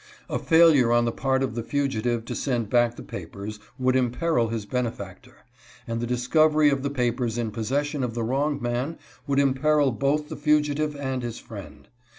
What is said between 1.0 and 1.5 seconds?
the part